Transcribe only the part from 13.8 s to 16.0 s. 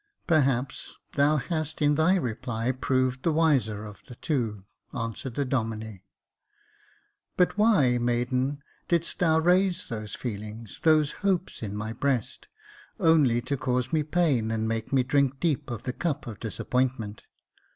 me pain, and make me drink deep of the